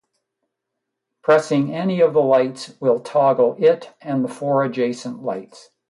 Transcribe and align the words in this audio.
Pressing 1.21 1.75
any 1.75 1.99
of 2.01 2.13
the 2.13 2.21
lights 2.23 2.73
will 2.81 3.01
toggle 3.01 3.55
it 3.59 3.93
and 4.01 4.23
the 4.23 4.29
four 4.29 4.63
adjacent 4.63 5.21
lights. 5.21 5.69